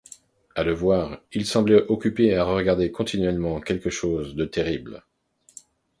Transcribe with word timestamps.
À 0.55 0.63
le 0.63 0.73
voir, 0.73 1.21
il 1.31 1.45
semblait 1.45 1.83
occupé 1.87 2.35
à 2.35 2.43
regarder 2.43 2.89
continuellement 2.91 3.61
quelque 3.61 3.91
chose 3.91 4.33
de 4.33 4.45
terrible. 4.45 5.03